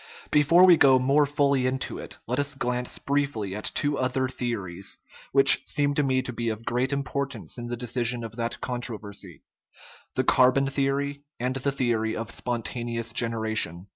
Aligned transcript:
But 0.25 0.31
before 0.31 0.65
we 0.65 0.77
go 0.77 0.97
more 0.97 1.27
fully 1.27 1.67
into 1.67 1.99
it, 1.99 2.17
let 2.25 2.39
us 2.39 2.55
glance 2.55 2.97
briefly 2.97 3.55
at 3.55 3.65
two 3.75 3.99
other 3.99 4.27
theories, 4.27 4.97
which 5.31 5.61
seem 5.67 5.93
to 5.93 6.01
me 6.01 6.23
to 6.23 6.33
be 6.33 6.49
of 6.49 6.65
great 6.65 6.91
importance 6.91 7.59
in 7.59 7.67
the 7.67 7.77
decision 7.77 8.23
of 8.23 8.35
that 8.35 8.59
controversy 8.61 9.43
the 10.15 10.23
carbon 10.23 10.67
theory 10.67 11.19
and 11.39 11.55
the 11.57 11.71
theory 11.71 12.17
of 12.17 12.31
spontaneous 12.31 13.13
generation. 13.13 13.89